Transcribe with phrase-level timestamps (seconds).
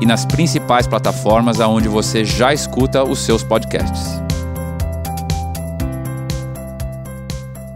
[0.00, 4.20] e nas principais plataformas aonde você já escuta os seus podcasts.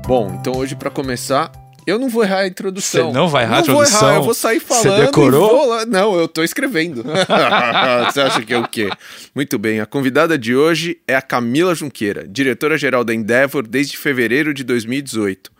[0.06, 1.50] Bom, então hoje para começar,
[1.86, 3.08] eu não vou errar a introdução.
[3.08, 3.98] Você não vai errar não a introdução?
[4.00, 4.82] Vou errar, eu vou sair falando.
[4.82, 5.68] Você decorou?
[5.68, 5.86] Lá...
[5.86, 7.02] Não, eu tô escrevendo.
[8.06, 8.90] Você acha que é o quê?
[9.34, 14.52] Muito bem, a convidada de hoje é a Camila Junqueira, diretora-geral da Endeavor desde fevereiro
[14.52, 15.50] de 2018.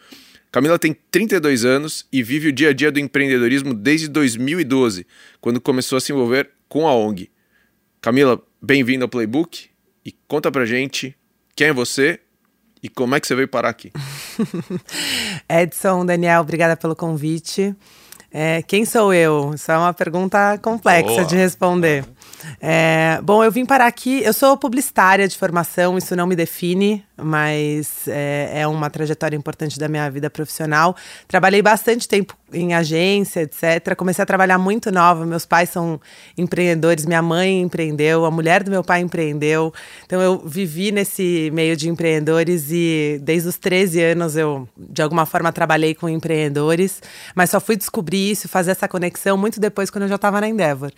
[0.52, 5.06] Camila tem 32 anos e vive o dia a dia do empreendedorismo desde 2012,
[5.40, 7.30] quando começou a se envolver com a ONG.
[8.02, 9.70] Camila, bem-vinda ao Playbook
[10.04, 11.16] e conta pra gente
[11.56, 12.20] quem é você
[12.82, 13.92] e como é que você veio parar aqui.
[15.48, 17.74] Edson, Daniel, obrigada pelo convite.
[18.30, 19.54] É, quem sou eu?
[19.54, 21.24] Isso é uma pergunta complexa Boa.
[21.24, 22.04] de responder.
[22.60, 24.22] É, bom, eu vim parar aqui.
[24.22, 29.78] Eu sou publicitária de formação, isso não me define, mas é, é, uma trajetória importante
[29.78, 30.96] da minha vida profissional.
[31.28, 33.94] Trabalhei bastante tempo em agência, etc.
[33.96, 35.24] Comecei a trabalhar muito nova.
[35.24, 36.00] Meus pais são
[36.36, 39.72] empreendedores, minha mãe empreendeu, a mulher do meu pai empreendeu.
[40.04, 45.26] Então eu vivi nesse meio de empreendedores e desde os 13 anos eu, de alguma
[45.26, 47.00] forma, trabalhei com empreendedores,
[47.34, 50.48] mas só fui descobrir isso, fazer essa conexão muito depois, quando eu já estava na
[50.48, 50.92] Endeavor.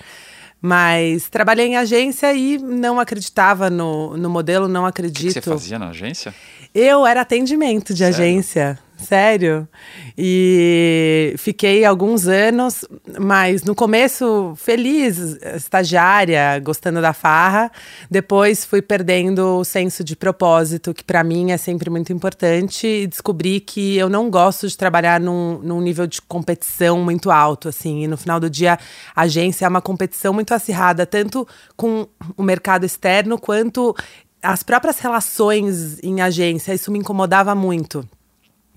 [0.66, 5.32] Mas trabalhei em agência e não acreditava no, no modelo, não acredito.
[5.32, 6.34] O que, que você fazia na agência?
[6.74, 8.14] Eu era atendimento de Sério?
[8.14, 8.78] agência.
[8.96, 9.68] Sério.
[10.16, 12.84] E fiquei alguns anos,
[13.20, 15.18] mas no começo feliz,
[15.54, 17.70] estagiária, gostando da farra.
[18.10, 23.06] Depois fui perdendo o senso de propósito, que para mim é sempre muito importante, e
[23.06, 28.04] descobri que eu não gosto de trabalhar num, num nível de competição muito alto, assim.
[28.04, 28.78] E no final do dia,
[29.14, 32.06] a agência é uma competição muito acirrada, tanto com
[32.36, 33.94] o mercado externo quanto
[34.42, 36.72] as próprias relações em agência.
[36.72, 38.06] Isso me incomodava muito.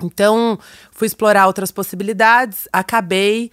[0.04, 0.58] Então,
[0.92, 3.50] fui explorar outras possibilidades, acabei,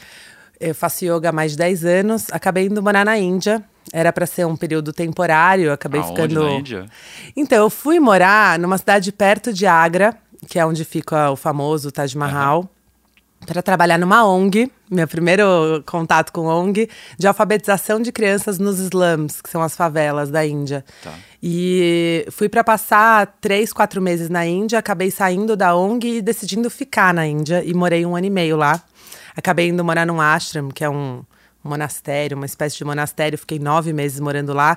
[0.61, 3.63] eu faço yoga há mais de 10 anos, acabei indo morar na Índia.
[3.93, 6.45] Era para ser um período temporário, acabei Aonde ficando.
[6.45, 6.87] Na Índia?
[7.37, 10.17] Então, eu fui morar numa cidade perto de Agra,
[10.49, 12.61] que é onde fica o famoso Taj Mahal.
[12.61, 12.74] Uhum
[13.47, 16.89] para trabalhar numa ONG, meu primeiro contato com ONG,
[17.19, 20.85] de alfabetização de crianças nos slums, que são as favelas da Índia.
[21.03, 21.13] Tá.
[21.43, 26.71] E fui para passar três, quatro meses na Índia, acabei saindo da ONG e decidindo
[26.71, 28.83] ficar na Índia, e morei um ano e meio lá.
[29.37, 31.23] Acabei indo morar num ashram, que é um,
[31.65, 33.39] monastério, uma espécie de monastério.
[33.39, 34.77] Fiquei nove meses morando lá.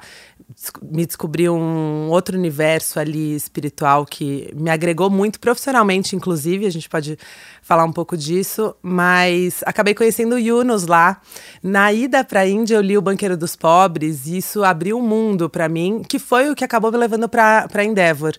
[0.82, 6.66] Me descobri um outro universo ali espiritual que me agregou muito profissionalmente, inclusive.
[6.66, 7.18] A gente pode
[7.62, 8.74] falar um pouco disso.
[8.82, 11.22] Mas acabei conhecendo o Yunus lá.
[11.62, 15.06] Na ida para a Índia, eu li O Banqueiro dos Pobres e isso abriu um
[15.06, 18.34] mundo para mim, que foi o que acabou me levando para Endeavor.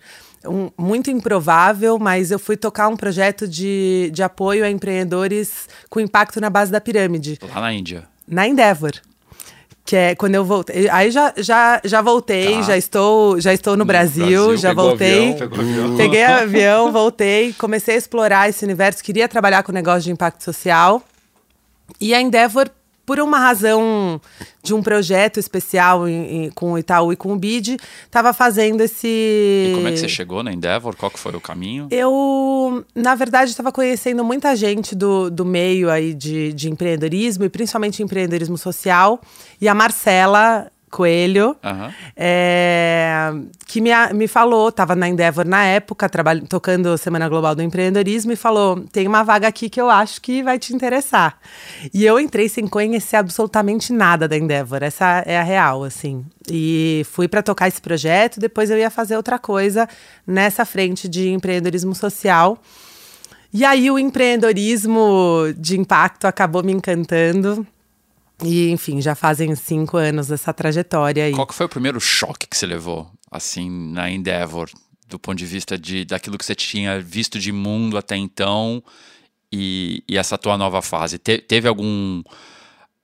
[0.46, 5.98] Um, muito improvável, mas eu fui tocar um projeto de, de apoio a empreendedores com
[5.98, 7.38] impacto na base da pirâmide.
[7.52, 8.92] Lá na Índia na Endeavor.
[9.84, 10.88] Que é quando eu voltei.
[10.90, 12.62] Aí já, já, já voltei, tá.
[12.62, 15.32] já estou já estou no, no Brasil, Brasil, já voltei.
[15.32, 15.96] Avião, avião.
[15.96, 21.02] Peguei avião, voltei, comecei a explorar esse universo, queria trabalhar com negócio de impacto social.
[21.98, 22.68] E a Endeavor
[23.08, 24.20] por uma razão
[24.62, 28.82] de um projeto especial em, em, com o Itaú e com o BID, estava fazendo
[28.82, 29.08] esse.
[29.08, 30.94] E como é que você chegou na Endeavor?
[30.94, 31.88] Qual que foi o caminho?
[31.90, 37.48] Eu, na verdade, estava conhecendo muita gente do, do meio aí de, de empreendedorismo, e
[37.48, 39.22] principalmente empreendedorismo social.
[39.58, 41.92] E a Marcela Coelho, uhum.
[42.16, 43.30] é,
[43.66, 48.32] que me, me falou, estava na Endeavor na época, trabalho, tocando Semana Global do Empreendedorismo,
[48.32, 51.38] e falou: tem uma vaga aqui que eu acho que vai te interessar.
[51.92, 56.24] E eu entrei sem conhecer absolutamente nada da Endeavor, essa é a real, assim.
[56.50, 59.88] E fui para tocar esse projeto, depois eu ia fazer outra coisa
[60.26, 62.58] nessa frente de empreendedorismo social.
[63.52, 67.66] E aí o empreendedorismo de impacto acabou me encantando.
[68.44, 71.32] E, enfim, já fazem cinco anos essa trajetória aí.
[71.32, 74.70] Qual que foi o primeiro choque que você levou, assim, na Endeavor,
[75.08, 78.82] do ponto de vista de, daquilo que você tinha visto de mundo até então
[79.52, 81.18] e, e essa tua nova fase?
[81.18, 82.22] Te, teve algum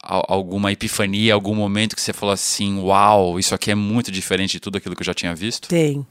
[0.06, 4.60] alguma epifania, algum momento que você falou assim, uau, isso aqui é muito diferente de
[4.60, 5.66] tudo aquilo que eu já tinha visto?
[5.66, 6.06] Tem.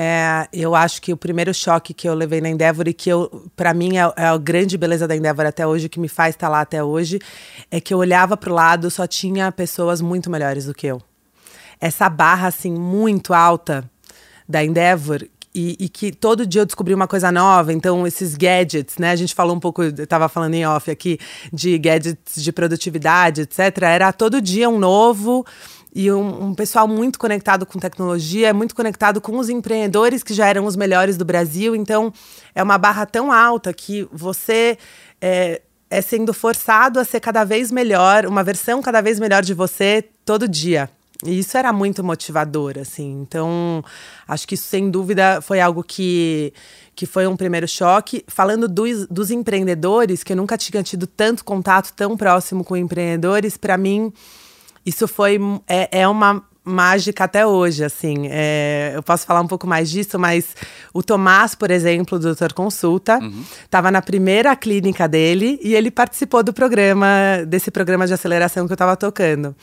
[0.00, 3.50] É, eu acho que o primeiro choque que eu levei na Endeavor e que eu,
[3.56, 6.48] para mim é, é, a grande beleza da Endeavor até hoje, que me faz estar
[6.48, 7.18] lá até hoje,
[7.68, 11.02] é que eu olhava para o lado só tinha pessoas muito melhores do que eu.
[11.80, 13.90] Essa barra assim muito alta
[14.48, 17.72] da Endeavor e, e, que todo dia eu descobri uma coisa nova.
[17.72, 19.10] Então, esses gadgets, né?
[19.10, 21.18] A gente falou um pouco, eu estava falando em off aqui,
[21.52, 23.82] de gadgets de produtividade, etc.
[23.82, 25.44] Era todo dia um novo
[25.94, 30.46] e um, um, pessoal muito conectado com tecnologia, muito conectado com os empreendedores que já
[30.46, 31.74] eram os melhores do Brasil.
[31.74, 32.12] Então,
[32.54, 34.76] é uma barra tão alta que você
[35.20, 39.54] é, é sendo forçado a ser cada vez melhor, uma versão cada vez melhor de
[39.54, 40.90] você todo dia.
[41.24, 43.20] E isso era muito motivador, assim.
[43.22, 43.84] Então,
[44.26, 46.52] acho que isso, sem dúvida, foi algo que,
[46.94, 48.24] que foi um primeiro choque.
[48.28, 53.56] Falando dos, dos empreendedores, que eu nunca tinha tido tanto contato tão próximo com empreendedores,
[53.56, 54.12] para mim,
[54.88, 58.28] isso foi é, é uma mágica até hoje, assim.
[58.30, 60.54] É, eu posso falar um pouco mais disso, mas
[60.92, 63.18] o Tomás, por exemplo, do Doutor Consulta,
[63.64, 63.92] estava uhum.
[63.92, 67.06] na primeira clínica dele e ele participou do programa,
[67.46, 69.56] desse programa de aceleração que eu estava tocando.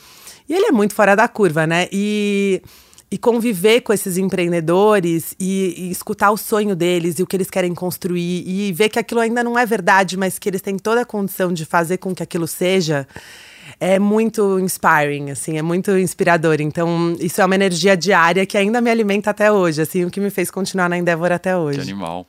[0.48, 1.88] E ele é muito fora da curva, né?
[1.92, 2.62] E,
[3.10, 7.50] e conviver com esses empreendedores e, e, escutar o sonho deles e o que eles
[7.50, 11.02] querem construir e ver que aquilo ainda não é verdade, mas que eles têm toda
[11.02, 13.06] a condição de fazer com que aquilo seja.
[13.78, 16.60] É muito inspiring, assim, é muito inspirador.
[16.60, 20.20] Então, isso é uma energia diária que ainda me alimenta até hoje, assim, o que
[20.20, 21.78] me fez continuar na Endeavor até hoje.
[21.78, 22.26] Que animal.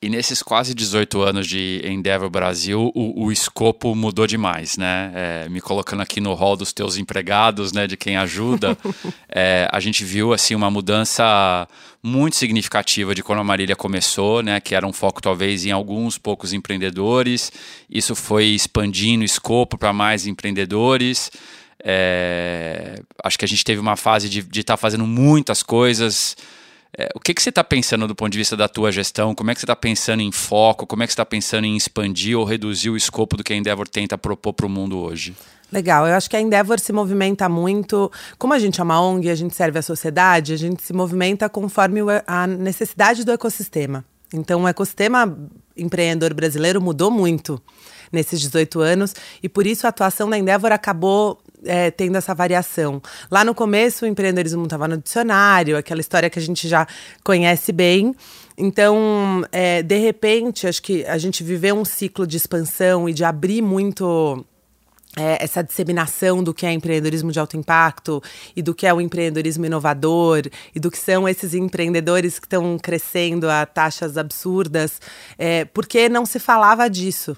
[0.00, 5.10] E nesses quase 18 anos de Endeavor Brasil, o, o escopo mudou demais, né?
[5.12, 8.78] É, me colocando aqui no hall dos teus empregados, né, de quem ajuda,
[9.28, 11.66] é, a gente viu assim uma mudança
[12.00, 16.16] muito significativa de quando a Marília começou, né, que era um foco talvez em alguns
[16.16, 17.50] poucos empreendedores.
[17.90, 21.28] Isso foi expandindo o escopo para mais empreendedores.
[21.82, 26.36] É, acho que a gente teve uma fase de estar tá fazendo muitas coisas
[26.96, 29.34] é, o que, que você está pensando do ponto de vista da tua gestão?
[29.34, 30.86] Como é que você está pensando em foco?
[30.86, 33.56] Como é que você está pensando em expandir ou reduzir o escopo do que a
[33.56, 35.36] Endeavor tenta propor para o mundo hoje?
[35.70, 38.10] Legal, eu acho que a Endeavor se movimenta muito.
[38.38, 41.48] Como a gente é uma ONG, a gente serve a sociedade, a gente se movimenta
[41.48, 44.02] conforme a necessidade do ecossistema.
[44.32, 45.38] Então, o ecossistema
[45.76, 47.60] empreendedor brasileiro mudou muito
[48.10, 53.00] nesses 18 anos e por isso a atuação da Endeavor acabou é, tendo essa variação.
[53.30, 56.86] Lá no começo, o empreendedorismo estava no dicionário, aquela história que a gente já
[57.24, 58.14] conhece bem.
[58.56, 63.24] Então, é, de repente, acho que a gente viveu um ciclo de expansão e de
[63.24, 64.44] abrir muito
[65.16, 68.22] é, essa disseminação do que é empreendedorismo de alto impacto
[68.54, 70.42] e do que é o empreendedorismo inovador
[70.74, 75.00] e do que são esses empreendedores que estão crescendo a taxas absurdas,
[75.38, 77.36] é, porque não se falava disso.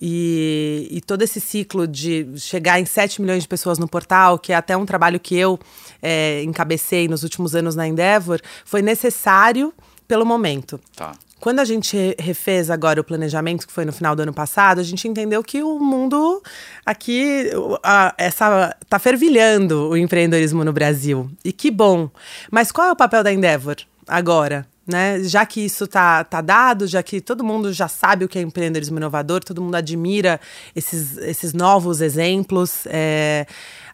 [0.00, 4.52] E, e, todo esse ciclo de chegar em 7 milhões de pessoas no portal, que
[4.52, 5.58] é até um trabalho que eu
[6.02, 9.72] é, encabecei nos últimos anos na Endeavor, foi necessário
[10.06, 10.78] pelo momento.
[10.94, 11.12] Tá.
[11.40, 14.82] Quando a gente refez agora o planejamento, que foi no final do ano passado, a
[14.82, 16.42] gente entendeu que o mundo
[16.84, 17.50] aqui,
[17.82, 21.30] a, essa tá fervilhando o empreendedorismo no Brasil.
[21.44, 22.10] E que bom.
[22.50, 23.76] Mas qual é o papel da Endeavor
[24.08, 24.66] agora?
[24.86, 25.22] Né?
[25.24, 28.42] Já que isso tá, tá dado, já que todo mundo já sabe o que é
[28.42, 30.40] empreendedorismo inovador, todo mundo admira
[30.74, 33.46] esses, esses novos exemplos, é,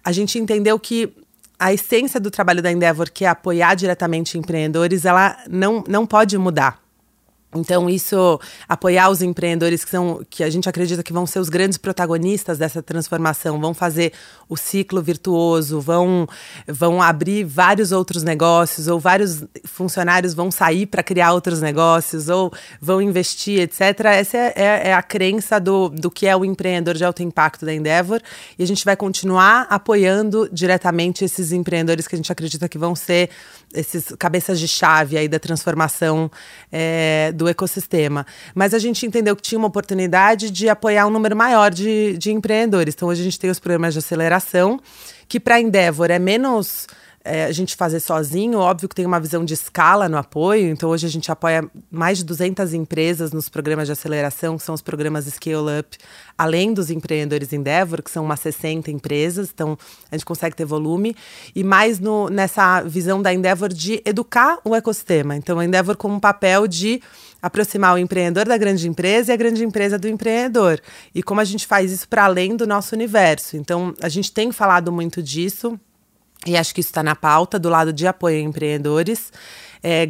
[0.05, 1.13] a gente entendeu que
[1.59, 6.37] a essência do trabalho da Endeavor, que é apoiar diretamente empreendedores, ela não, não pode
[6.37, 6.82] mudar.
[7.55, 11.51] Então, isso, apoiar os empreendedores que, são, que a gente acredita que vão ser os
[11.51, 14.13] grandes protagonistas dessa transformação, vão fazer
[14.49, 16.27] o ciclo virtuoso, vão,
[16.67, 22.51] vão abrir vários outros negócios, ou vários funcionários vão sair para criar outros negócios, ou
[22.81, 23.81] vão investir, etc.
[24.07, 27.67] Essa é, é, é, a crença do, do que é o empreendedor de alto impacto
[27.67, 28.21] da Endeavor,
[28.59, 32.95] e a gente vai continuar apoiando diretamente esses empreendedores que a gente acredita que vão
[32.95, 33.29] ser
[33.75, 36.31] esses cabeças de chave aí da transformação
[36.71, 38.27] é, ecossistema.
[38.55, 42.33] Mas a gente entendeu que tinha uma oportunidade de apoiar um número maior de, de
[42.33, 42.95] empreendedores.
[42.95, 44.81] Então hoje a gente tem os programas de aceleração,
[45.29, 46.87] que para a Endeavor é menos
[47.25, 48.59] é, a gente fazer sozinho.
[48.59, 52.19] Óbvio que tem uma visão de escala no apoio, então hoje a gente apoia mais
[52.19, 55.97] de 200 empresas nos programas de aceleração, que são os programas Scale Up,
[56.37, 59.79] além dos empreendedores Endeavor, que são umas 60 empresas, então
[60.11, 61.15] a gente consegue ter volume,
[61.55, 65.37] e mais no, nessa visão da Endeavor de educar o ecossistema.
[65.37, 67.01] Então a Endeavor com um papel de
[67.43, 70.81] aproximar o empreendedor da grande empresa e a grande empresa do empreendedor.
[71.13, 73.57] E como a gente faz isso para além do nosso universo.
[73.57, 75.79] Então, a gente tem falado muito disso.
[76.47, 79.33] E acho que isso está na pauta do lado de apoio a empreendedores.
[79.83, 80.07] É,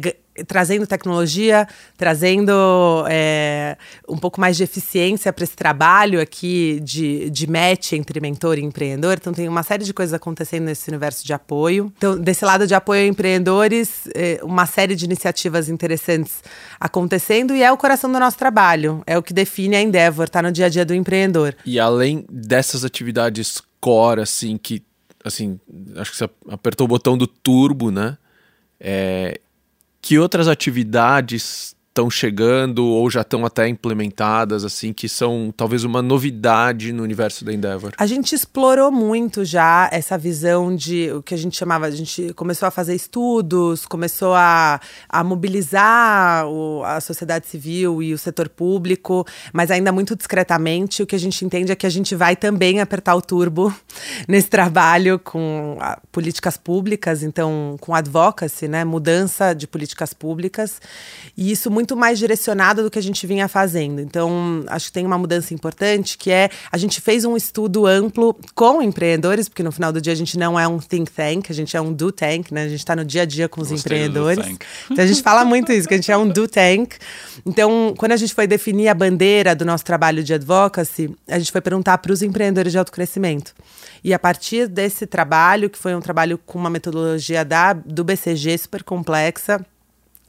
[0.47, 2.51] trazendo tecnologia, trazendo
[3.07, 8.57] é, um pouco mais de eficiência para esse trabalho aqui de, de match entre mentor
[8.57, 9.17] e empreendedor.
[9.19, 11.91] Então, tem uma série de coisas acontecendo nesse universo de apoio.
[11.97, 16.41] Então, desse lado de apoio a empreendedores, é, uma série de iniciativas interessantes
[16.79, 19.03] acontecendo e é o coração do nosso trabalho.
[19.05, 21.55] É o que define a Endeavor, está no dia a dia do empreendedor.
[21.65, 24.81] E além dessas atividades core, assim, que,
[25.23, 25.59] assim,
[25.95, 28.17] acho que você apertou o botão do turbo, né?
[28.79, 29.39] É,
[30.01, 36.01] que outras atividades estão chegando ou já estão até implementadas, assim, que são talvez uma
[36.01, 37.91] novidade no universo da Endeavor?
[37.99, 42.33] A gente explorou muito já essa visão de o que a gente chamava, a gente
[42.33, 48.49] começou a fazer estudos, começou a, a mobilizar o, a sociedade civil e o setor
[48.49, 49.23] público,
[49.53, 51.03] mas ainda muito discretamente.
[51.03, 53.71] O que a gente entende é que a gente vai também apertar o turbo
[54.27, 60.81] nesse trabalho com a, políticas públicas, então com advocacy, né, mudança de políticas públicas,
[61.37, 63.99] e isso muito muito mais direcionada do que a gente vinha fazendo.
[63.99, 68.33] Então, acho que tem uma mudança importante que é a gente fez um estudo amplo
[68.55, 71.53] com empreendedores, porque no final do dia a gente não é um think tank, a
[71.53, 72.63] gente é um do tank, né?
[72.63, 74.57] A gente está no dia a dia com os Gostei empreendedores.
[74.89, 76.95] Então a gente fala muito isso, que a gente é um do tank.
[77.45, 81.51] Então, quando a gente foi definir a bandeira do nosso trabalho de advocacy, a gente
[81.51, 83.53] foi perguntar para os empreendedores de autocrescimento.
[84.01, 88.57] E a partir desse trabalho, que foi um trabalho com uma metodologia da, do BCG
[88.57, 89.65] super complexa,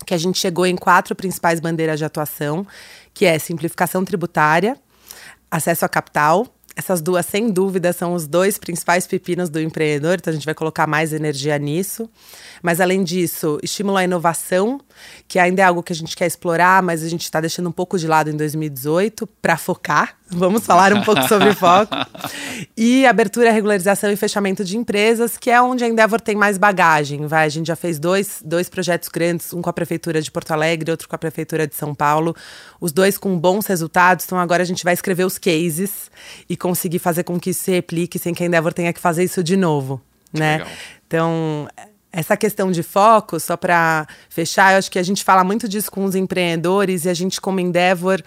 [0.05, 2.67] que a gente chegou em quatro principais bandeiras de atuação,
[3.13, 4.77] que é simplificação tributária,
[5.51, 6.47] acesso a capital.
[6.77, 10.55] Essas duas, sem dúvida, são os dois principais pepinos do empreendedor, então a gente vai
[10.55, 12.11] colocar mais energia nisso.
[12.61, 14.81] Mas, além disso, estímulo à inovação,
[15.29, 17.73] que ainda é algo que a gente quer explorar, mas a gente está deixando um
[17.73, 20.17] pouco de lado em 2018 para focar.
[20.35, 21.95] Vamos falar um pouco sobre foco.
[22.77, 27.27] E abertura, regularização e fechamento de empresas, que é onde a Endeavor tem mais bagagem.
[27.27, 30.53] Vai, a gente já fez dois, dois projetos grandes, um com a Prefeitura de Porto
[30.53, 32.35] Alegre, outro com a Prefeitura de São Paulo.
[32.81, 34.25] Os dois com bons resultados.
[34.25, 36.11] Então, agora a gente vai escrever os cases
[36.49, 39.25] e conseguir fazer com que isso se replique sem que a Endeavor tenha que fazer
[39.25, 40.01] isso de novo.
[40.33, 40.59] Né?
[40.59, 40.69] Legal.
[41.07, 41.69] Então,
[42.15, 45.91] essa questão de foco, só para fechar, eu acho que a gente fala muito disso
[45.91, 48.23] com os empreendedores e a gente, como Endeavor,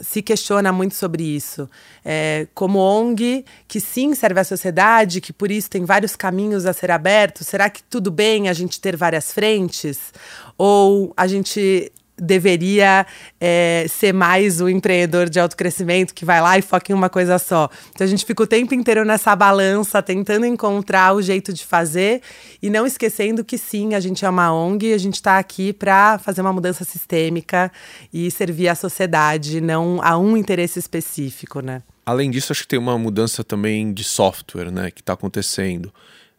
[0.00, 1.68] se questiona muito sobre isso.
[2.04, 6.72] É, como ONG, que sim serve à sociedade, que por isso tem vários caminhos a
[6.72, 10.12] ser abertos, será que tudo bem a gente ter várias frentes?
[10.56, 13.06] Ou a gente deveria
[13.40, 17.08] é, ser mais o empreendedor de alto crescimento que vai lá e foca em uma
[17.08, 17.68] coisa só.
[17.94, 22.20] Então a gente fica o tempo inteiro nessa balança, tentando encontrar o jeito de fazer
[22.62, 26.18] e não esquecendo que sim, a gente é uma ONG, a gente está aqui para
[26.18, 27.72] fazer uma mudança sistêmica
[28.12, 31.82] e servir a sociedade, não a um interesse específico, né?
[32.04, 35.92] Além disso, acho que tem uma mudança também de software, né, que está acontecendo.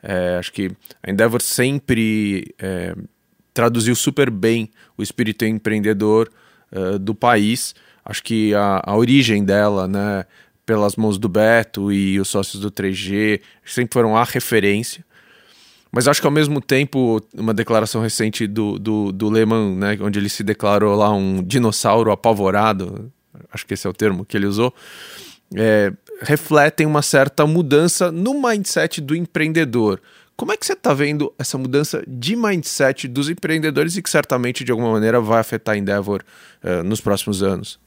[0.04, 0.72] É, acho que
[1.02, 2.96] a Endeavor sempre é,
[3.54, 6.32] traduziu super bem o espírito empreendedor
[6.72, 7.76] uh, do país.
[8.04, 10.26] Acho que a, a, origem dela, né,
[10.66, 15.04] pelas mãos do Beto e os sócios do 3G, sempre foram a referência.
[15.92, 20.18] Mas acho que ao mesmo tempo, uma declaração recente do, do, do Lehman, né, onde
[20.18, 23.12] ele se declarou lá um dinossauro apavorado,
[23.52, 24.74] acho que esse é o termo que ele usou,
[25.54, 25.92] é,
[26.22, 30.00] refletem uma certa mudança no mindset do empreendedor.
[30.42, 34.64] Como é que você está vendo essa mudança de mindset dos empreendedores e que certamente
[34.64, 36.24] de alguma maneira vai afetar a Endeavor
[36.64, 37.80] uh, nos próximos anos?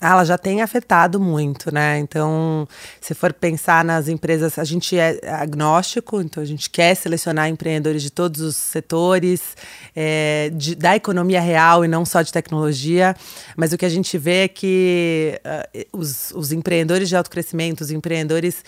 [0.00, 1.98] Ela já tem afetado muito, né?
[1.98, 2.66] Então,
[3.02, 8.02] se for pensar nas empresas, a gente é agnóstico, então a gente quer selecionar empreendedores
[8.02, 9.54] de todos os setores,
[9.94, 13.14] é, de, da economia real e não só de tecnologia.
[13.54, 17.82] Mas o que a gente vê é que uh, os, os empreendedores de alto crescimento,
[17.82, 18.64] os empreendedores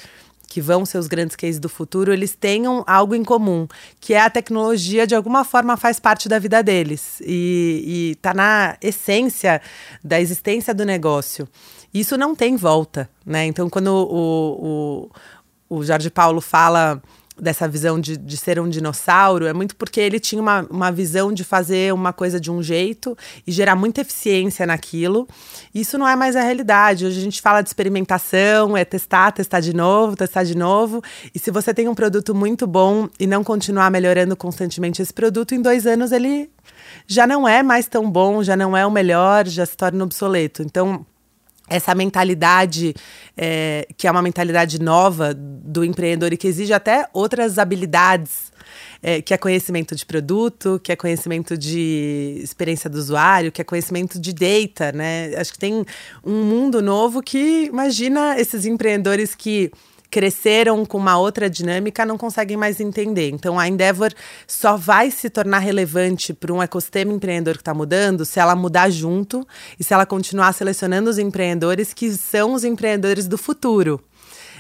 [0.52, 3.66] que vão ser os grandes cases do futuro, eles tenham algo em comum,
[3.99, 8.76] que é a tecnologia de alguma forma faz parte da vida deles e está na
[8.82, 9.62] essência
[10.04, 11.49] da existência do negócio.
[11.94, 13.47] Isso não tem volta, né?
[13.47, 15.09] Então, quando o,
[15.71, 17.02] o, o Jorge Paulo fala
[17.42, 21.32] dessa visão de, de ser um dinossauro é muito porque ele tinha uma, uma visão
[21.32, 25.26] de fazer uma coisa de um jeito e gerar muita eficiência naquilo.
[25.75, 27.04] Isso não é mais a realidade.
[27.04, 31.02] Hoje a gente fala de experimentação, é testar, testar de novo, testar de novo.
[31.34, 35.52] E se você tem um produto muito bom e não continuar melhorando constantemente esse produto,
[35.52, 36.49] em dois anos ele
[37.08, 40.62] já não é mais tão bom, já não é o melhor, já se torna obsoleto.
[40.62, 41.04] Então,
[41.69, 42.95] essa mentalidade,
[43.37, 48.52] é, que é uma mentalidade nova do empreendedor e que exige até outras habilidades,
[49.02, 53.64] é, que é conhecimento de produto, que é conhecimento de experiência do usuário, que é
[53.64, 55.35] conhecimento de data, né?
[55.37, 55.85] Acho que tem
[56.25, 59.71] um mundo novo que imagina esses empreendedores que
[60.12, 63.31] cresceram com uma outra dinâmica não conseguem mais entender.
[63.31, 64.12] Então, a Endeavor
[64.47, 68.90] só vai se tornar relevante para um ecossistema empreendedor que está mudando se ela mudar
[68.90, 69.49] junto
[69.81, 73.99] e se ela continuar selecionando os empreendedores que são os empreendedores do futuro.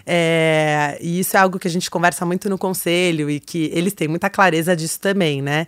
[0.06, 3.92] É, e isso é algo que a gente conversa muito no conselho e que eles
[3.92, 5.66] têm muita clareza disso também, né?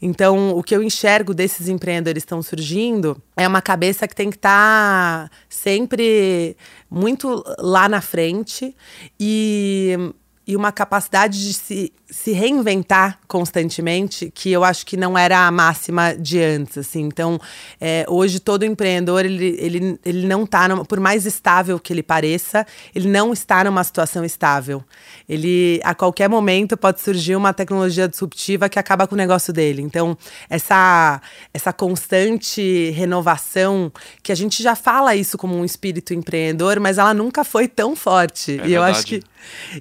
[0.00, 4.30] Então, o que eu enxergo desses empreendedores que estão surgindo é uma cabeça que tem
[4.30, 6.56] que estar tá sempre
[6.90, 8.74] muito lá na frente
[9.18, 10.14] e
[10.46, 15.50] e uma capacidade de se, se reinventar constantemente, que eu acho que não era a
[15.50, 17.00] máxima de antes, assim.
[17.00, 17.40] Então,
[17.80, 22.66] é, hoje todo empreendedor, ele, ele, ele não está, por mais estável que ele pareça,
[22.94, 24.84] ele não está numa situação estável.
[25.26, 29.80] Ele, a qualquer momento, pode surgir uma tecnologia disruptiva que acaba com o negócio dele.
[29.80, 30.16] Então,
[30.50, 31.22] essa,
[31.54, 33.90] essa constante renovação,
[34.22, 37.96] que a gente já fala isso como um espírito empreendedor, mas ela nunca foi tão
[37.96, 38.52] forte.
[38.52, 38.74] É e verdade.
[38.74, 39.22] eu acho que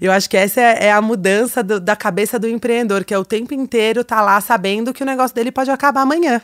[0.01, 3.17] eu acho que essa é, é a mudança do, da cabeça do empreendedor, que é
[3.17, 6.41] o tempo inteiro tá lá sabendo que o negócio dele pode acabar amanhã.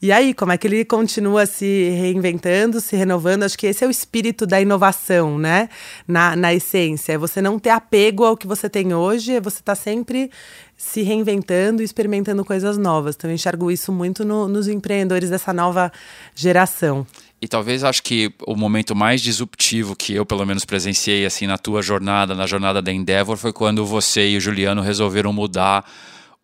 [0.00, 3.42] E aí, como é que ele continua se reinventando, se renovando?
[3.42, 5.68] Acho que esse é o espírito da inovação, né?
[6.06, 7.14] Na, na essência.
[7.14, 10.30] É você não ter apego ao que você tem hoje, é você estar tá sempre
[10.76, 13.16] se reinventando e experimentando coisas novas.
[13.16, 15.90] Então, eu enxergo isso muito no, nos empreendedores dessa nova
[16.32, 17.04] geração.
[17.40, 21.56] E talvez acho que o momento mais disruptivo que eu, pelo menos, presenciei assim na
[21.56, 25.84] tua jornada, na jornada da Endeavor, foi quando você e o Juliano resolveram mudar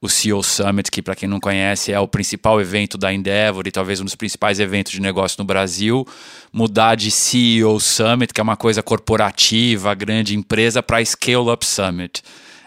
[0.00, 3.72] o CEO Summit, que para quem não conhece é o principal evento da Endeavor e
[3.72, 6.06] talvez um dos principais eventos de negócio no Brasil,
[6.52, 12.22] mudar de CEO Summit, que é uma coisa corporativa, grande empresa, para Scale Up Summit.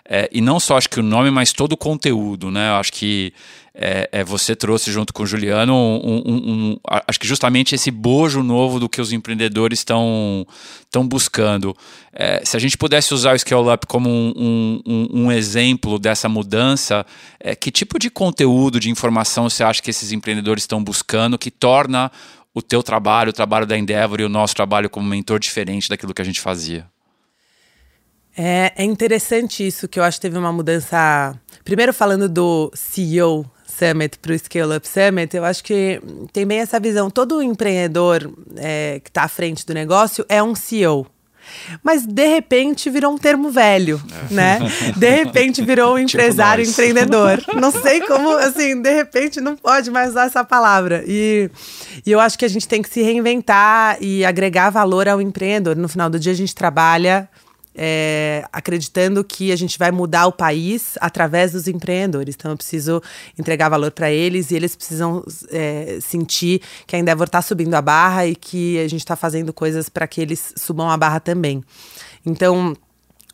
[0.10, 2.70] É, e não só acho que o nome, mas todo o conteúdo, né?
[2.70, 3.34] Eu acho que
[3.80, 7.92] é, é, você trouxe junto com o Juliano um, um, um, acho que justamente esse
[7.92, 10.48] bojo novo do que os empreendedores estão
[11.04, 11.76] buscando.
[12.12, 17.06] É, se a gente pudesse usar o Scale Up como um, exemplo dessa mudança,
[17.40, 21.52] é, que tipo de conteúdo, de informação você acha que esses empreendedores estão buscando que
[21.52, 22.10] torna
[22.54, 26.14] o teu trabalho, o trabalho da Endeavor e o nosso trabalho como mentor diferente daquilo
[26.14, 26.88] que a gente fazia?
[28.38, 31.34] É, é interessante isso, que eu acho que teve uma mudança.
[31.66, 36.00] Primeiro, falando do CEO Summit para o Scale Up Summit, eu acho que
[36.32, 37.10] tem bem essa visão.
[37.10, 41.08] Todo empreendedor é, que está à frente do negócio é um CEO.
[41.82, 44.34] Mas de repente virou um termo velho, é.
[44.34, 44.60] né?
[44.96, 47.42] De repente virou um tipo empresário tipo empreendedor.
[47.56, 51.04] Não sei como, assim, de repente não pode mais usar essa palavra.
[51.08, 51.50] E,
[52.06, 55.76] e eu acho que a gente tem que se reinventar e agregar valor ao empreendedor.
[55.76, 57.30] No final do dia a gente trabalha
[57.80, 62.34] é, acreditando que a gente vai mudar o país através dos empreendedores.
[62.36, 63.02] Então, eu preciso
[63.38, 67.82] entregar valor para eles e eles precisam é, sentir que a Endeavor está subindo a
[67.82, 71.64] barra e que a gente está fazendo coisas para que eles subam a barra também.
[72.26, 72.76] Então,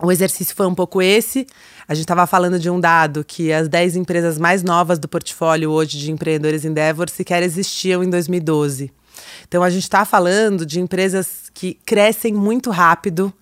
[0.02, 1.48] o exercício foi um pouco esse.
[1.88, 5.72] A gente estava falando de um dado que as 10 empresas mais novas do portfólio
[5.72, 8.92] hoje de empreendedores Endeavor sequer existiam em 2012.
[9.48, 13.34] Então, a gente está falando de empresas que crescem muito rápido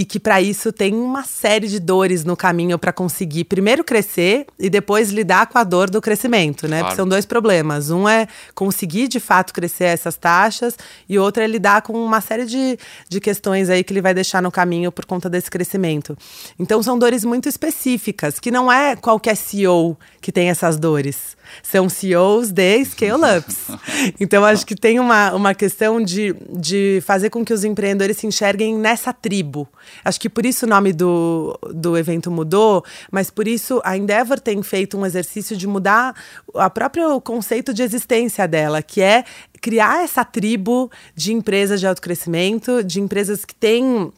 [0.00, 4.46] e que para isso tem uma série de dores no caminho para conseguir primeiro crescer
[4.58, 6.80] e depois lidar com a dor do crescimento, né?
[6.80, 6.96] Claro.
[6.96, 7.90] São dois problemas.
[7.90, 10.74] Um é conseguir de fato crescer essas taxas
[11.06, 12.78] e outro é lidar com uma série de,
[13.10, 16.16] de questões aí que ele vai deixar no caminho por conta desse crescimento.
[16.58, 21.88] Então são dores muito específicas, que não é qualquer CEO que tem essas dores são
[21.88, 23.68] CEOs de scale-ups.
[24.18, 28.26] Então, acho que tem uma, uma questão de, de fazer com que os empreendedores se
[28.26, 29.68] enxerguem nessa tribo.
[30.04, 34.38] Acho que por isso o nome do, do evento mudou, mas por isso a Endeavor
[34.40, 36.14] tem feito um exercício de mudar
[36.52, 39.24] o próprio conceito de existência dela, que é
[39.60, 44.10] criar essa tribo de empresas de alto crescimento, de empresas que têm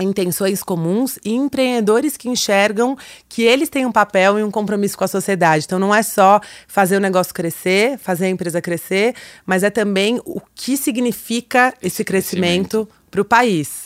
[0.00, 2.96] intenções comuns e empreendedores que enxergam
[3.28, 5.64] que eles têm um papel e um compromisso com a sociedade.
[5.64, 10.20] Então não é só fazer o negócio crescer, fazer a empresa crescer, mas é também
[10.24, 13.85] o que significa esse crescimento para o país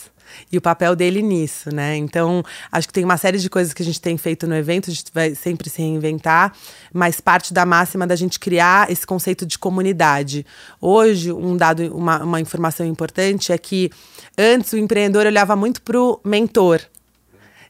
[0.51, 1.95] e o papel dele nisso, né?
[1.95, 4.89] Então, acho que tem uma série de coisas que a gente tem feito no evento,
[4.89, 6.53] a gente vai sempre se reinventar,
[6.93, 10.45] mas parte da máxima da gente criar esse conceito de comunidade.
[10.79, 13.89] Hoje, um dado, uma, uma informação importante é que
[14.37, 16.81] antes o empreendedor olhava muito para o mentor,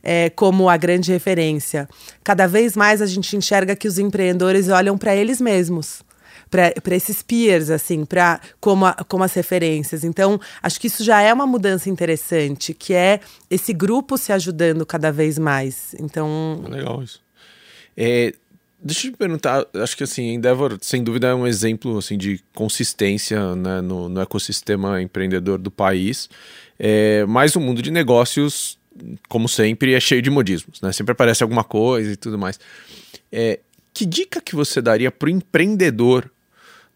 [0.04, 1.88] é, como a grande referência.
[2.24, 6.04] Cada vez mais a gente enxerga que os empreendedores olham para eles mesmos
[6.52, 10.04] para esses peers, assim, para como, como as referências.
[10.04, 14.86] Então, acho que isso já é uma mudança interessante, que é esse grupo se ajudando
[14.86, 15.96] cada vez mais.
[15.98, 16.62] Então.
[16.70, 17.22] Legal isso.
[17.96, 18.34] É,
[18.80, 22.44] deixa eu te perguntar, acho que assim, Endeavor, sem dúvida, é um exemplo assim, de
[22.54, 26.30] consistência né, no, no ecossistema empreendedor do país.
[26.78, 28.80] É, mas o mundo de negócios
[29.30, 30.92] como sempre, é cheio de modismos, né?
[30.92, 32.60] Sempre aparece alguma coisa e tudo mais.
[33.32, 33.60] É,
[33.94, 36.30] que dica que você daria para o empreendedor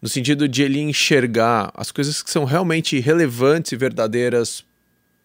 [0.06, 4.64] no sentido de ele enxergar as coisas que são realmente relevantes e verdadeiras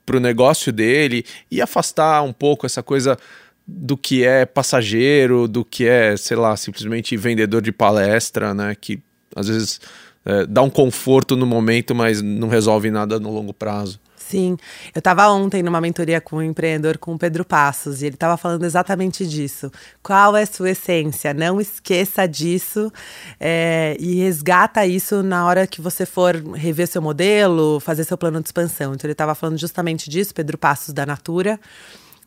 [0.06, 3.18] para o negócio dele e afastar um pouco essa coisa
[3.66, 8.74] do que é passageiro, do que é, sei lá, simplesmente vendedor de palestra, né?
[8.74, 8.98] Que
[9.36, 9.82] às vezes
[10.24, 14.00] é, dá um conforto no momento, mas não resolve nada no longo prazo.
[14.30, 14.56] Sim,
[14.94, 18.36] eu estava ontem numa mentoria com um empreendedor, com o Pedro Passos, e ele estava
[18.36, 19.72] falando exatamente disso.
[20.04, 21.34] Qual é a sua essência?
[21.34, 22.92] Não esqueça disso
[23.40, 28.40] é, e resgata isso na hora que você for rever seu modelo, fazer seu plano
[28.40, 28.94] de expansão.
[28.94, 31.58] Então, ele estava falando justamente disso, Pedro Passos da Natura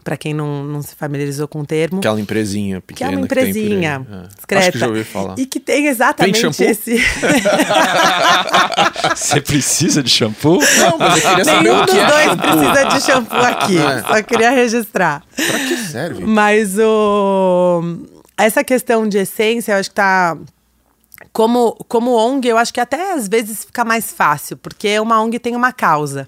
[0.04, 2.00] para quem não, não se familiarizou com o termo.
[2.00, 3.10] Aquela empresinha pequena.
[3.10, 4.64] Que é uma empresinha que discreta.
[4.64, 5.36] Acho que já ouvi falar.
[5.38, 6.98] E que tem exatamente esse.
[9.16, 10.60] Você precisa de shampoo?
[10.78, 12.58] Não, mas eu queria saber Nenhum o que dos é dois shampoo.
[12.58, 13.78] precisa de shampoo aqui.
[13.78, 14.02] É.
[14.02, 15.24] Só queria registrar.
[15.36, 16.26] Pra que serve?
[16.26, 17.82] Mas o.
[18.38, 20.38] Essa questão de essência, eu acho que tá.
[21.32, 25.40] Como, como ONG, eu acho que até às vezes fica mais fácil, porque uma ONG
[25.40, 26.28] tem uma causa.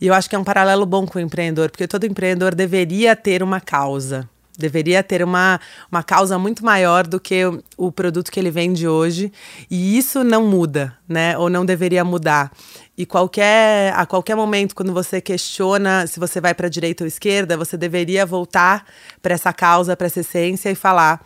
[0.00, 3.16] E eu acho que é um paralelo bom com o empreendedor, porque todo empreendedor deveria
[3.16, 4.28] ter uma causa.
[4.56, 8.88] Deveria ter uma, uma causa muito maior do que o, o produto que ele vende
[8.88, 9.32] hoje.
[9.70, 11.38] E isso não muda, né?
[11.38, 12.50] Ou não deveria mudar.
[12.96, 17.08] E qualquer, a qualquer momento, quando você questiona se você vai para a direita ou
[17.08, 18.84] esquerda, você deveria voltar
[19.22, 21.24] para essa causa, para essa essência e falar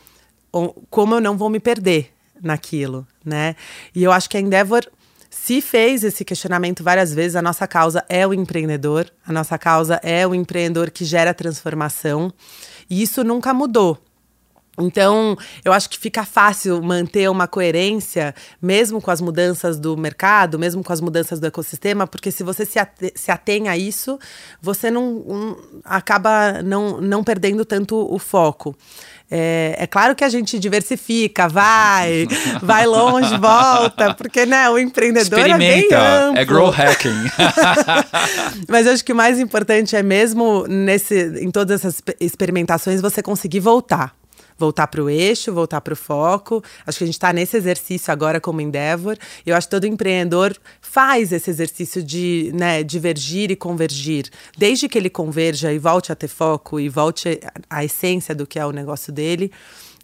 [0.91, 3.57] como eu não vou me perder naquilo, né?
[3.95, 4.85] E eu acho que a Endeavor
[5.33, 7.37] se fez esse questionamento várias vezes.
[7.37, 12.31] A nossa causa é o empreendedor, a nossa causa é o empreendedor que gera transformação.
[12.89, 13.99] E isso nunca mudou.
[14.79, 20.59] Então, eu acho que fica fácil manter uma coerência, mesmo com as mudanças do mercado,
[20.59, 24.19] mesmo com as mudanças do ecossistema, porque se você se ate- se atém a isso,
[24.63, 28.75] você não, não- acaba não, não perdendo tanto o foco.
[29.31, 32.27] É, é claro que a gente diversifica, vai,
[32.63, 35.99] vai longe, volta, porque né, o empreendedor é bem Experimenta.
[36.29, 36.39] amplo.
[36.41, 37.31] É grow hacking.
[38.69, 43.01] Mas eu acho que o mais importante é mesmo nesse, em todas essas expe- experimentações
[43.01, 44.15] você conseguir voltar.
[44.63, 46.63] Voltar para o eixo, voltar para o foco.
[46.87, 49.17] Acho que a gente está nesse exercício agora como Endeavor.
[49.45, 54.31] Eu acho que todo empreendedor faz esse exercício de né, divergir e convergir.
[54.57, 58.57] Desde que ele converja e volte a ter foco e volte à essência do que
[58.57, 59.51] é o negócio dele,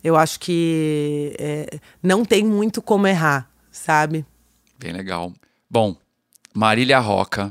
[0.02, 4.26] eu acho que é, não tem muito como errar, sabe?
[4.76, 5.32] Bem legal.
[5.70, 5.94] Bom,
[6.52, 7.48] Marília Roca,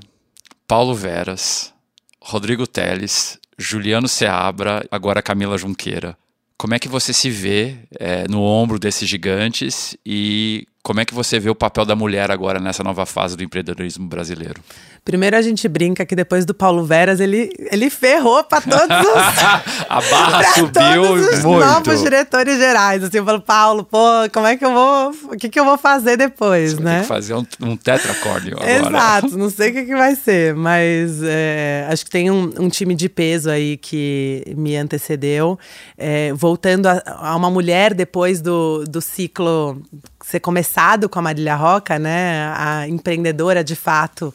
[0.67, 1.74] Paulo Veras,
[2.20, 6.17] Rodrigo Teles, Juliano Seabra, agora Camila Junqueira.
[6.58, 11.13] Como é que você se vê é, no ombro desses gigantes e como é que
[11.13, 14.62] você vê o papel da mulher agora nessa nova fase do empreendedorismo brasileiro?
[15.04, 19.84] Primeiro a gente brinca que depois do Paulo Veras ele, ele ferrou para todos os
[19.89, 21.65] A barra subiu todos os muito.
[21.65, 23.04] novos diretores gerais.
[23.04, 24.00] Assim, eu falo, Paulo, pô,
[24.34, 25.12] como é que eu vou.
[25.34, 27.02] O que, que eu vou fazer depois, Tem né?
[27.02, 28.71] que fazer um, um tetracórnio agora.
[28.71, 32.69] Exato, não sei o que, que vai ser, mas é, acho que tem um, um
[32.69, 35.60] time de peso aí que me antecedeu.
[35.97, 39.82] É, voltando a, a uma mulher depois do, do ciclo
[40.27, 42.51] ser começado com a Marília Roca, né?
[42.53, 44.33] A empreendedora de fato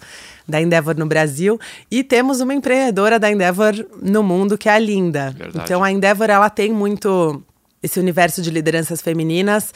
[0.49, 1.61] da Endeavor no Brasil.
[1.91, 5.35] E temos uma empreendedora da Endeavor no mundo, que é a Linda.
[5.37, 5.59] Verdade.
[5.63, 7.43] Então a Endeavor ela tem muito
[7.83, 9.75] esse universo de lideranças femininas,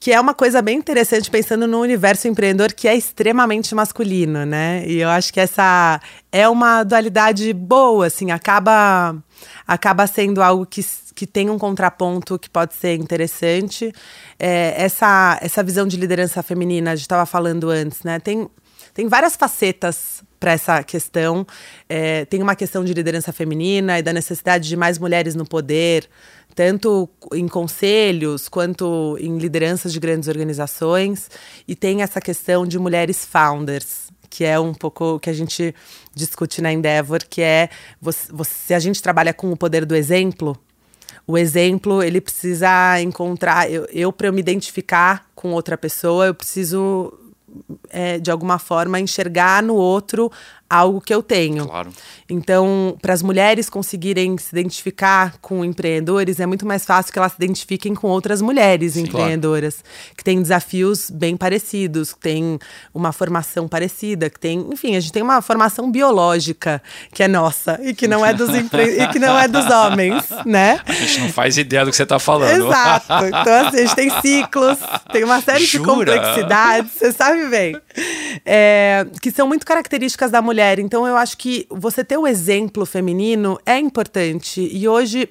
[0.00, 4.84] que é uma coisa bem interessante pensando no universo empreendedor que é extremamente masculino, né?
[4.86, 9.16] E eu acho que essa é uma dualidade boa, assim, acaba
[9.66, 10.84] acaba sendo algo que,
[11.14, 13.92] que tem um contraponto que pode ser interessante.
[14.38, 18.20] É, essa essa visão de liderança feminina, a gente estava falando antes, né?
[18.20, 18.48] Tem
[18.94, 21.46] tem várias facetas para essa questão.
[21.88, 26.08] É, tem uma questão de liderança feminina e da necessidade de mais mulheres no poder,
[26.58, 31.30] tanto em conselhos quanto em lideranças de grandes organizações.
[31.68, 35.72] E tem essa questão de mulheres founders, que é um pouco o que a gente
[36.12, 37.68] discute na Endeavor, que é
[38.44, 40.58] se a gente trabalha com o poder do exemplo,
[41.28, 46.34] o exemplo ele precisa encontrar eu, eu para eu me identificar com outra pessoa eu
[46.34, 47.12] preciso
[47.90, 50.32] é, de alguma forma enxergar no outro
[50.68, 51.66] algo que eu tenho.
[51.66, 51.90] Claro.
[52.28, 57.32] Então, para as mulheres conseguirem se identificar com empreendedores, é muito mais fácil que elas
[57.32, 59.82] se identifiquem com outras mulheres Sim, empreendedoras,
[60.14, 62.58] que têm desafios bem parecidos, que têm
[62.92, 66.82] uma formação parecida, que tem, enfim, a gente tem uma formação biológica
[67.14, 69.02] que é nossa e que não é dos empre...
[69.02, 70.80] e que não é dos homens, né?
[70.84, 72.66] A gente não faz ideia do que você está falando.
[72.66, 73.24] Exato.
[73.26, 74.78] Então, assim, a gente tem ciclos,
[75.10, 75.94] tem uma série de Jura?
[75.94, 77.74] complexidades, você sabe bem,
[78.44, 80.78] é, que são muito características da mulher mulher.
[80.80, 84.60] Então eu acho que você ter o exemplo feminino é importante.
[84.60, 85.30] E hoje,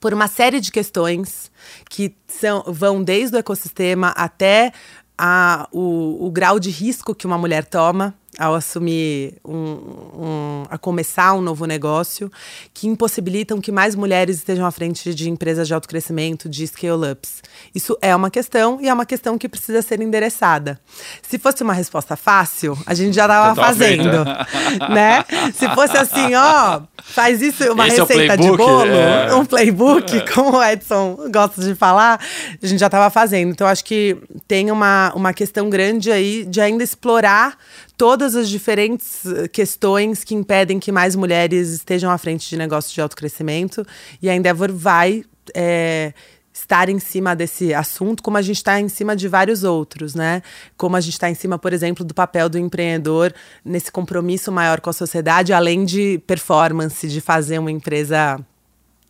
[0.00, 1.50] por uma série de questões
[1.90, 4.72] que são, vão desde o ecossistema até
[5.18, 10.76] a, o, o grau de risco que uma mulher toma ao assumir um, um, a
[10.76, 12.30] começar um novo negócio,
[12.74, 17.42] que impossibilitam que mais mulheres estejam à frente de empresas de autocrescimento, de scale-ups.
[17.74, 20.78] Isso é uma questão e é uma questão que precisa ser endereçada.
[21.22, 24.24] Se fosse uma resposta fácil, a gente já estava fazendo,
[24.92, 25.24] né?
[25.54, 29.34] Se fosse assim, ó, faz isso, uma Esse receita é de bolo, é...
[29.34, 30.20] um playbook, é.
[30.20, 32.20] como o Edson gosta de falar,
[32.62, 33.50] a gente já estava fazendo.
[33.50, 37.56] Então, acho que tem uma, uma questão grande aí de ainda explorar
[37.96, 42.92] todas as diferentes eh, questões que impedem que mais mulheres estejam à frente de negócios
[42.92, 43.84] de autocrescimento.
[44.20, 46.12] E a Endeavor vai é,
[46.52, 50.42] estar em cima desse assunto, como a gente está em cima de vários outros, né?
[50.76, 54.80] Como a gente está em cima, por exemplo, do papel do empreendedor nesse compromisso maior
[54.80, 58.38] com a sociedade, além de performance, de fazer uma empresa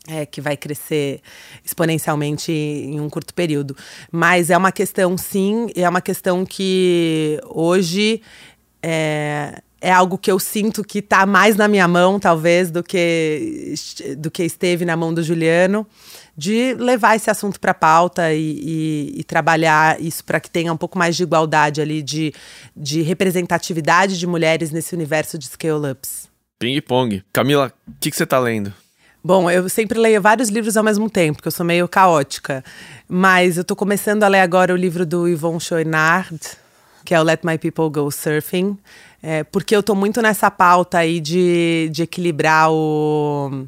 [0.09, 1.21] é, que vai crescer
[1.65, 3.77] exponencialmente em um curto período.
[4.11, 8.23] Mas é uma questão, sim, é uma questão que hoje
[8.89, 13.75] é, é algo que eu sinto que está mais na minha mão, talvez, do que,
[14.17, 15.85] do que esteve na mão do Juliano,
[16.37, 20.73] de levar esse assunto para a pauta e, e, e, trabalhar isso para que tenha
[20.73, 22.33] um pouco mais de igualdade ali, de,
[22.77, 26.29] de representatividade de mulheres nesse universo de scale-ups.
[26.61, 27.25] Ping pong.
[27.33, 28.73] Camila, o que, que você está lendo?
[29.23, 32.65] Bom, eu sempre leio vários livros ao mesmo tempo, porque eu sou meio caótica.
[33.09, 36.39] Mas eu estou começando a ler agora o livro do Yvon Chouinard,
[37.07, 38.77] que é o Let My People Go Surfing,
[39.23, 43.67] é, porque eu tô muito nessa pauta aí de, de equilibrar o,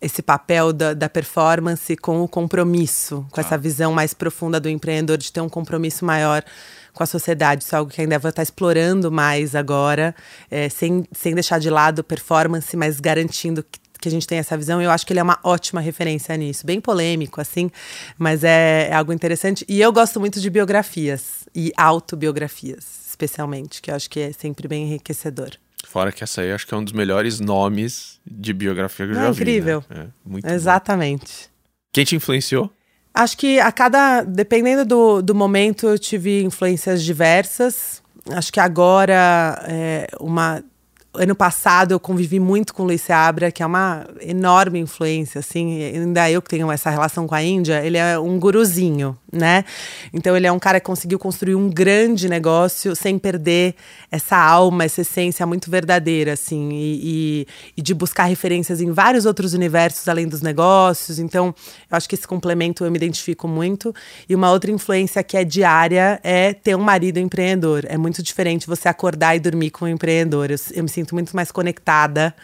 [0.00, 3.44] esse papel da, da performance com o compromisso, com ah.
[3.44, 6.44] essa visão mais profunda do empreendedor de ter um compromisso maior
[6.92, 7.64] com a sociedade.
[7.64, 10.14] Isso é algo que ainda vou estar explorando mais agora,
[10.50, 14.56] é, sem, sem deixar de lado performance, mas garantindo que que a gente tem essa
[14.56, 16.66] visão, e eu acho que ele é uma ótima referência nisso.
[16.66, 17.70] Bem polêmico, assim,
[18.18, 19.64] mas é, é algo interessante.
[19.68, 24.66] E eu gosto muito de biografias e autobiografias, especialmente, que eu acho que é sempre
[24.66, 25.50] bem enriquecedor.
[25.84, 29.18] Fora que essa aí acho que é um dos melhores nomes de biografia que eu
[29.18, 29.80] é já incrível.
[29.80, 29.86] vi.
[29.86, 30.04] Incrível.
[30.04, 30.10] Né?
[30.10, 31.44] É, muito Exatamente.
[31.44, 31.52] Bom.
[31.92, 32.70] Quem te influenciou?
[33.14, 34.22] Acho que a cada.
[34.22, 38.02] Dependendo do, do momento, eu tive influências diversas.
[38.30, 40.64] Acho que agora, é, uma
[41.14, 45.82] ano passado eu convivi muito com o Luiz Seabra, que é uma enorme influência, assim,
[45.82, 49.64] ainda eu que tenho essa relação com a Índia, ele é um guruzinho, né?
[50.12, 53.74] Então ele é um cara que conseguiu construir um grande negócio sem perder
[54.10, 57.46] essa alma, essa essência muito verdadeira, assim, e, e,
[57.76, 61.18] e de buscar referências em vários outros universos além dos negócios.
[61.18, 61.54] Então,
[61.90, 63.94] eu acho que esse complemento eu me identifico muito.
[64.28, 67.84] E uma outra influência que é diária é ter um marido empreendedor.
[67.86, 70.50] É muito diferente você acordar e dormir com um empreendedor.
[70.50, 72.34] Eu, eu me sinto sinto muito mais conectada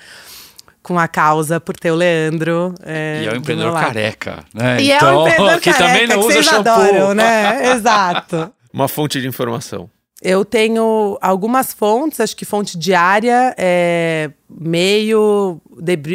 [0.82, 2.74] com a causa por ter o Leandro.
[2.82, 4.80] É, e é um empreendedor careca, né?
[4.80, 6.70] E então, é um então, empreendedor que careca, também não que usa shampoo.
[6.70, 7.72] Adoram, né?
[7.76, 8.52] Exato.
[8.72, 9.88] Uma fonte de informação.
[10.20, 15.60] Eu tenho algumas fontes, acho que fonte diária, é, meio,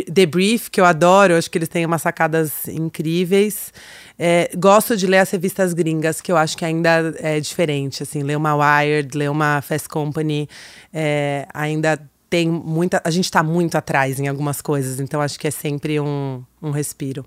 [0.09, 3.71] debrief, que eu adoro, acho que eles têm umas sacadas incríveis.
[4.19, 8.23] É, gosto de ler as revistas gringas, que eu acho que ainda é diferente, assim,
[8.23, 10.49] ler uma Wired, ler uma Fast Company,
[10.93, 11.97] é, ainda
[12.33, 12.99] tem muita.
[13.05, 16.71] A gente está muito atrás em algumas coisas, então acho que é sempre um, um
[16.71, 17.23] respiro.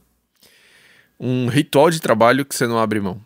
[1.18, 3.20] Um ritual de trabalho que você não abre mão.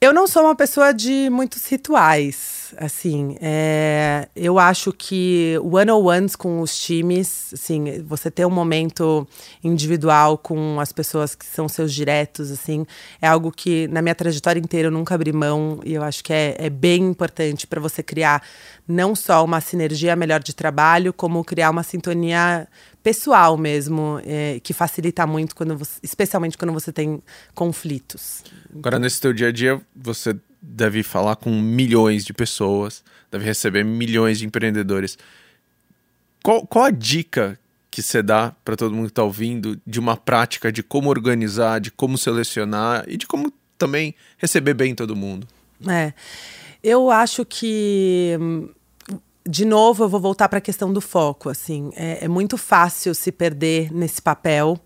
[0.00, 6.60] Eu não sou uma pessoa de muitos rituais, assim, é, eu acho que one-on-ones com
[6.60, 9.26] os times, assim, você ter um momento
[9.62, 12.86] individual com as pessoas que são seus diretos, assim,
[13.20, 16.32] é algo que na minha trajetória inteira eu nunca abri mão e eu acho que
[16.32, 18.42] é, é bem importante para você criar
[18.86, 22.68] não só uma sinergia melhor de trabalho, como criar uma sintonia
[23.02, 27.22] pessoal mesmo, é, que facilita muito, quando você, especialmente quando você tem
[27.54, 28.42] conflitos.
[28.74, 33.84] Agora, nesse teu dia a dia, você deve falar com milhões de pessoas, deve receber
[33.84, 35.16] milhões de empreendedores.
[36.42, 37.58] Qual, qual a dica
[37.90, 41.80] que você dá para todo mundo que está ouvindo de uma prática de como organizar,
[41.80, 45.46] de como selecionar e de como também receber bem todo mundo?
[45.88, 46.12] É.
[46.82, 48.38] Eu acho que
[49.48, 51.48] de novo, eu vou voltar para a questão do foco.
[51.48, 54.78] Assim, é, é, muito fácil se perder nesse papel.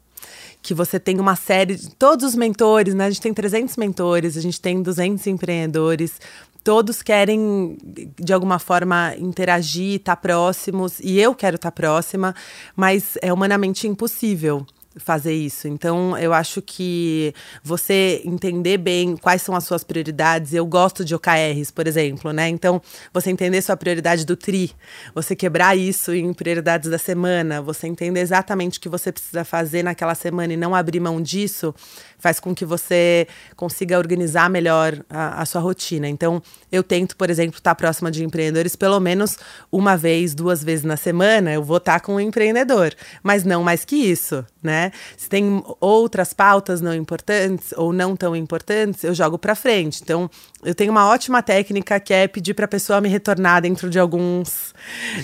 [0.62, 1.90] Que você tem uma série de.
[1.90, 3.06] Todos os mentores, né?
[3.06, 6.20] A gente tem 300 mentores, a gente tem 200 empreendedores.
[6.62, 7.78] Todos querem,
[8.18, 11.00] de alguma forma, interagir, estar tá próximos.
[11.00, 12.34] E eu quero estar tá próxima,
[12.76, 14.66] mas é humanamente impossível.
[14.96, 15.68] Fazer isso.
[15.68, 20.52] Então, eu acho que você entender bem quais são as suas prioridades.
[20.52, 22.48] Eu gosto de OKRs, por exemplo, né?
[22.48, 24.72] Então, você entender sua prioridade do TRI,
[25.14, 29.82] você quebrar isso em prioridades da semana, você entender exatamente o que você precisa fazer
[29.84, 31.74] naquela semana e não abrir mão disso,
[32.18, 33.26] faz com que você
[33.56, 36.08] consiga organizar melhor a, a sua rotina.
[36.08, 39.38] Então, eu tento, por exemplo, estar próxima de empreendedores pelo menos
[39.70, 43.84] uma vez, duas vezes na semana, eu vou estar com um empreendedor, mas não mais
[43.84, 44.92] que isso, né?
[45.16, 50.00] Se tem outras pautas não importantes ou não tão importantes, eu jogo para frente.
[50.02, 50.30] Então,
[50.62, 53.98] eu tenho uma ótima técnica que é pedir para a pessoa me retornar dentro de
[53.98, 54.74] alguns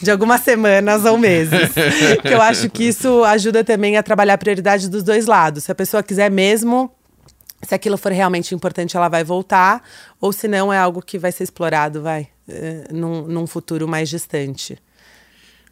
[0.03, 1.73] de algumas semanas ou meses.
[2.23, 5.65] que eu acho que isso ajuda também a trabalhar a prioridade dos dois lados.
[5.65, 6.91] Se a pessoa quiser mesmo
[7.63, 9.83] se aquilo for realmente importante, ela vai voltar,
[10.21, 14.09] ou se não, é algo que vai ser explorado, vai, é, num, num futuro mais
[14.09, 14.79] distante.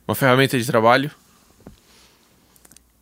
[0.07, 1.11] Uma ferramenta de trabalho?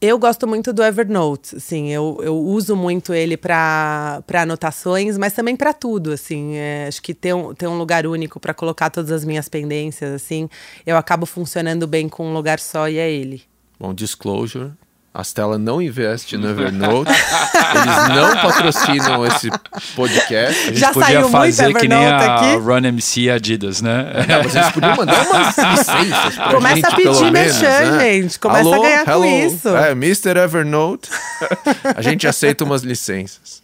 [0.04, 5.54] Eu gosto muito do Evernote, assim, eu, eu uso muito ele para anotações, mas também
[5.54, 9.12] para tudo, assim, é, acho que ter um, ter um lugar único para colocar todas
[9.12, 10.48] as minhas pendências, assim,
[10.84, 13.42] eu acabo funcionando bem com um lugar só e é ele.
[13.78, 14.72] Bom, disclosure,
[15.14, 17.10] a Stella não investe no Evernote.
[17.10, 19.50] Eles não patrocinam esse
[19.94, 20.62] podcast.
[20.62, 22.56] A gente Já podia saiu fazer muito que nem a aqui?
[22.56, 24.06] Run MC Adidas, né?
[24.26, 27.90] Não, mas eles podiam mandar umas licenças pra Começa gente, a pedir pelo menos, merchan,
[27.90, 28.00] né?
[28.00, 28.38] gente.
[28.38, 29.46] Começa a ganhar com hello.
[29.46, 29.68] isso.
[29.68, 30.38] É, Mr.
[30.38, 31.10] Evernote.
[31.94, 33.62] a gente aceita umas licenças.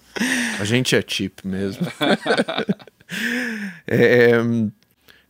[0.60, 1.86] A gente é cheap mesmo.
[3.86, 4.32] É,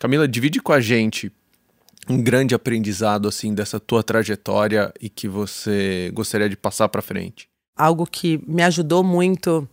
[0.01, 1.31] Camila, divide com a gente
[2.09, 7.49] um grande aprendizado assim dessa tua trajetória e que você gostaria de passar para frente.
[7.77, 9.69] algo que me ajudou muito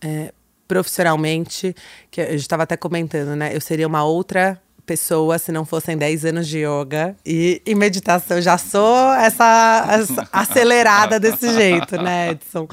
[0.00, 0.32] é,
[0.66, 1.74] profissionalmente,
[2.10, 3.54] que gente estava até comentando, né?
[3.54, 8.38] Eu seria uma outra pessoa se não fossem 10 anos de yoga e, e meditação.
[8.38, 12.66] Eu já sou essa, essa acelerada desse jeito, né, Edson?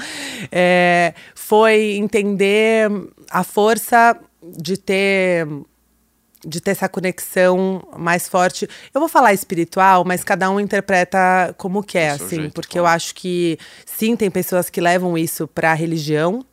[0.52, 2.90] É, foi entender
[3.30, 5.48] a força de ter
[6.48, 8.68] de ter essa conexão mais forte.
[8.94, 13.14] Eu vou falar espiritual, mas cada um interpreta como quer, assim, jeito, porque eu acho
[13.14, 16.46] que sim, tem pessoas que levam isso para a religião.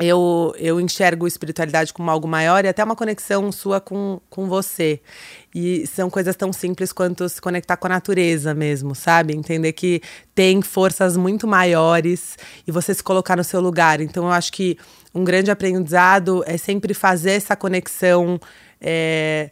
[0.00, 5.00] Eu, eu enxergo espiritualidade como algo maior e até uma conexão sua com, com você.
[5.52, 9.34] E são coisas tão simples quanto se conectar com a natureza mesmo, sabe?
[9.34, 10.00] Entender que
[10.36, 14.00] tem forças muito maiores e você se colocar no seu lugar.
[14.00, 14.78] Então, eu acho que
[15.12, 18.38] um grande aprendizado é sempre fazer essa conexão
[18.80, 19.50] é,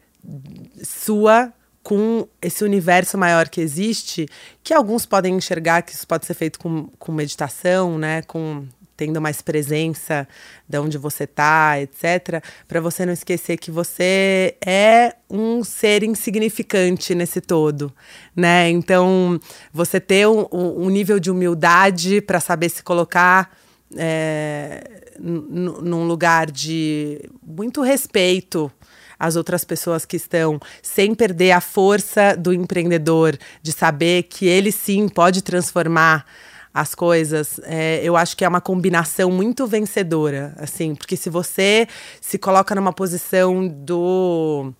[0.82, 4.28] sua com esse universo maior que existe,
[4.62, 8.22] que alguns podem enxergar que isso pode ser feito com, com meditação, né?
[8.22, 10.26] Com tendo mais presença
[10.68, 17.14] de onde você está, etc., para você não esquecer que você é um ser insignificante
[17.14, 17.92] nesse todo,
[18.34, 18.68] né?
[18.70, 19.38] Então,
[19.72, 23.56] você ter um, um nível de humildade para saber se colocar
[23.96, 28.72] é, num lugar de muito respeito
[29.18, 34.72] às outras pessoas que estão, sem perder a força do empreendedor, de saber que ele
[34.72, 36.24] sim pode transformar
[36.72, 41.88] as coisas, é, eu acho que é uma combinação muito vencedora, assim, porque se você
[42.20, 44.74] se coloca numa posição do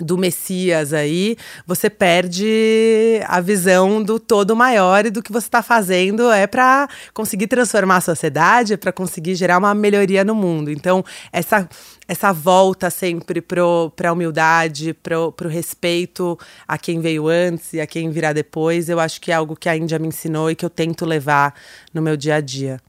[0.00, 5.62] do Messias aí, você perde a visão do todo maior e do que você está
[5.62, 10.70] fazendo é para conseguir transformar a sociedade, é para conseguir gerar uma melhoria no mundo.
[10.70, 11.68] Então, essa,
[12.06, 17.86] essa volta sempre para a humildade, para o respeito a quem veio antes e a
[17.86, 20.64] quem virá depois, eu acho que é algo que a Índia me ensinou e que
[20.64, 21.54] eu tento levar
[21.92, 22.80] no meu dia a dia.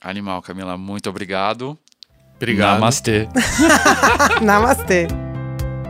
[0.00, 1.78] Animal, Camila, muito obrigado.
[2.36, 2.74] Obrigado.
[2.74, 3.28] Namastê.
[4.42, 5.23] Namastê!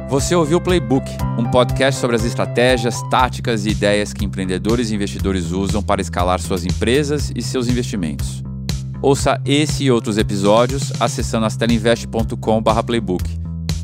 [0.08, 4.94] Você ouviu o Playbook, um podcast sobre as estratégias, táticas e ideias que empreendedores e
[4.94, 8.42] investidores usam para escalar suas empresas e seus investimentos.
[9.02, 13.24] Ouça esse e outros episódios acessando astelinvest.com/playbook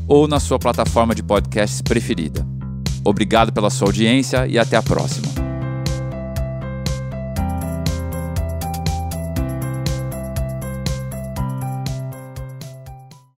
[0.07, 2.45] ou na sua plataforma de podcasts preferida.
[3.03, 5.40] Obrigado pela sua audiência e até a próxima.